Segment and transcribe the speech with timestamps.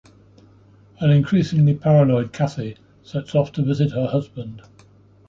[0.99, 4.63] An increasingly paranoid Kathy sets off to visit her husband.